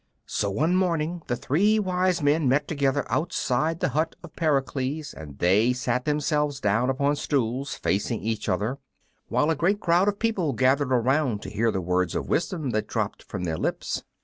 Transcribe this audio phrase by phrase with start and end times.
[0.25, 5.37] So one morning the three wise men met together outside the hut of Pericles, and
[5.37, 8.79] they sat themselves down upon stools, facing each other,
[9.27, 12.87] while a great crowd of people gathered around to hear the words of wisdom that
[12.87, 14.03] dropped from their lips.